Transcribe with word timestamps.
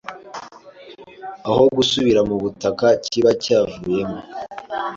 Aho 1.49 1.63
gusubira 1.77 2.21
mu 2.29 2.35
butaka 2.43 2.87
kiba 3.05 3.31
cyavuyemo 3.43 4.19